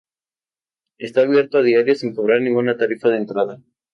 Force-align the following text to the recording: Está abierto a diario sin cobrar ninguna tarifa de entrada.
Está 0.97 1.21
abierto 1.21 1.59
a 1.59 1.61
diario 1.61 1.93
sin 1.93 2.15
cobrar 2.15 2.41
ninguna 2.41 2.75
tarifa 2.75 3.09
de 3.09 3.17
entrada. 3.17 3.61